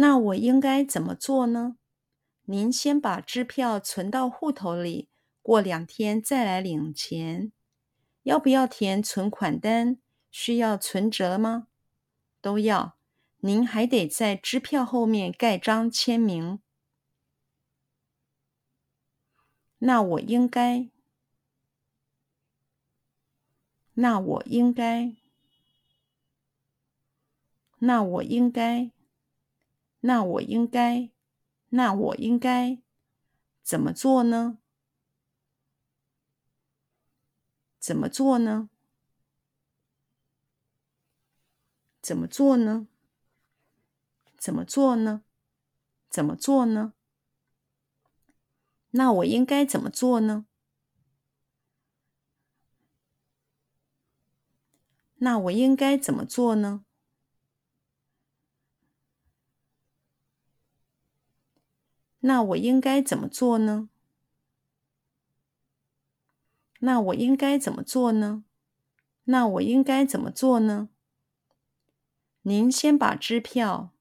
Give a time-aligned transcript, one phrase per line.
[0.00, 1.76] 那我应该怎么做呢？
[2.44, 5.08] 您先把支票存到户头里，
[5.42, 7.50] 过两天再来领钱。
[8.22, 9.98] 要不要填存款单？
[10.30, 11.66] 需要存折吗？
[12.40, 12.96] 都要。
[13.38, 16.60] 您还得在支票后面盖章签名。
[19.78, 20.88] 那我应该？
[23.94, 25.12] 那我应该？
[27.80, 28.92] 那我应该？
[30.08, 31.10] 那我应该？
[31.68, 32.80] 那我应该
[33.62, 34.56] 怎么做呢？
[37.78, 38.70] 怎么做呢？
[42.00, 42.88] 怎么做呢？
[44.38, 45.22] 怎么做呢？
[46.08, 46.94] 怎么做呢？
[48.92, 50.46] 那我应该怎么做呢？
[55.16, 56.86] 那我应该怎么做呢？
[62.20, 63.88] 那我应该怎么做呢？
[66.80, 68.44] 那我应该怎么做呢？
[69.24, 70.88] 那我应该怎么做呢？
[72.42, 73.92] 您先把支票，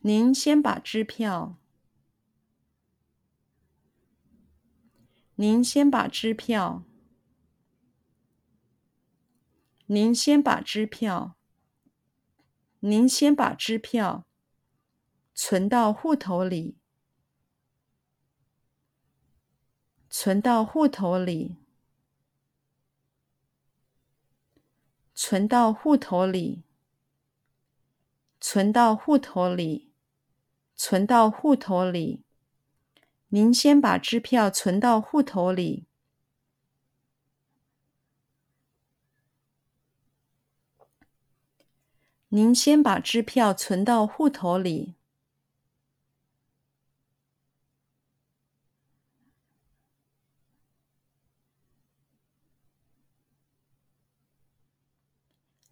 [0.00, 1.58] 您先把支票，
[5.34, 6.84] 您先把支票，
[9.86, 11.36] 您先把支票。
[12.82, 14.24] 您先把支票
[15.34, 16.78] 存到户头里，
[20.08, 21.56] 存到户头里，
[25.14, 26.62] 存到户头里，
[28.40, 29.92] 存到户头里，
[30.74, 32.24] 存到户头里。
[33.28, 35.89] 您先把支票存到户头里。
[42.32, 44.94] 您先把支票存到户头里。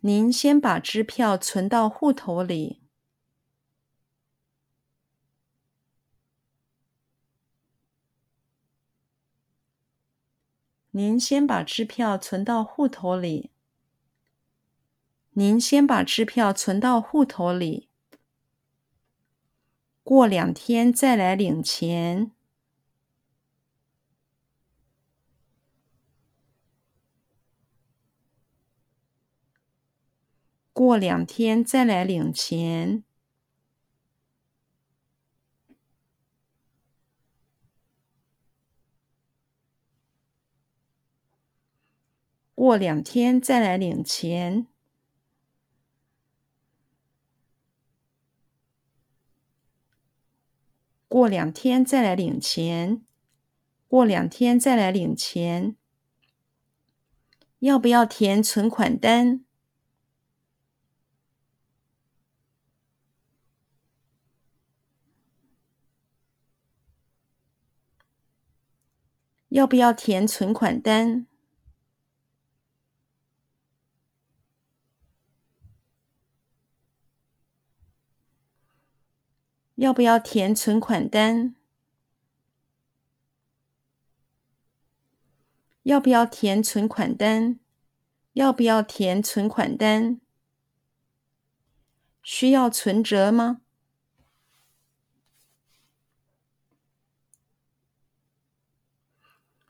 [0.00, 2.80] 您先把支票存到户头里。
[10.90, 13.52] 您先把支票存到户头里。
[15.38, 17.88] 您先把支票存到户头里，
[20.02, 22.32] 过两天再来领钱。
[30.72, 33.04] 过两天再来领钱。
[42.56, 44.66] 过两天再来领钱。
[51.18, 53.02] 过两天再来领钱，
[53.88, 55.74] 过两天再来领钱。
[57.58, 59.44] 要不要填存款单？
[69.48, 71.26] 要不要填存款单？
[79.78, 81.54] 要不要填存款单？
[85.84, 87.60] 要不要填存款单？
[88.32, 90.20] 要不要填存款单？
[92.24, 93.60] 需要存折吗？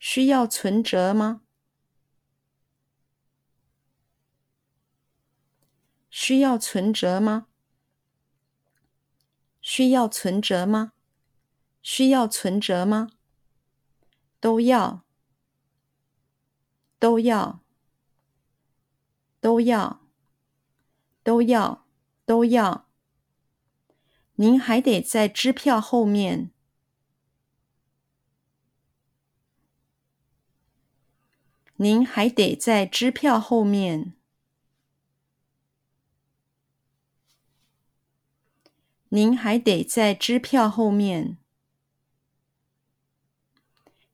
[0.00, 1.42] 需要存折吗？
[6.10, 7.46] 需要存折吗？
[9.74, 10.92] 需要存折吗？
[11.80, 13.08] 需要存折吗？
[14.38, 15.02] 都要，
[16.98, 17.62] 都要，
[19.40, 20.02] 都要，
[21.22, 21.86] 都要，
[22.26, 22.86] 都要。
[24.34, 26.50] 您还得在支票后面，
[31.76, 34.12] 您还得在支票后面。
[39.14, 41.36] 您还得在支票后面，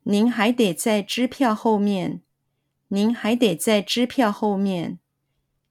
[0.03, 2.25] 您还得在支票后面，
[2.89, 4.99] 您还得在支票后面。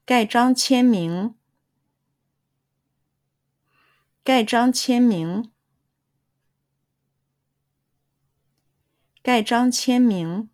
[0.06, 1.36] 盖章签名，
[4.24, 5.52] 盖章签名，
[9.22, 10.50] 盖章签名，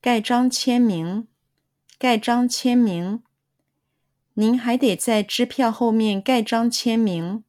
[0.00, 1.28] 盖章签名，
[1.96, 3.22] 盖章签名。
[4.34, 7.42] 您还得在支票后面盖章签名。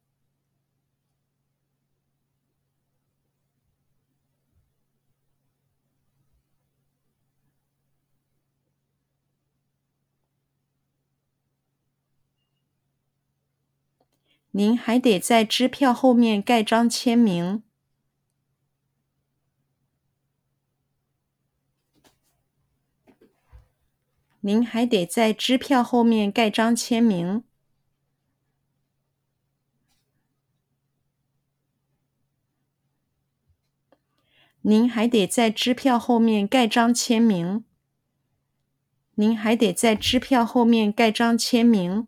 [14.52, 17.62] 您还得在支票后面盖章签名。
[24.46, 27.42] 您还得在支票后面盖章签名。
[34.60, 37.64] 您还得在支票后面盖章签名。
[39.16, 42.06] 您还得在支票后面盖章签名。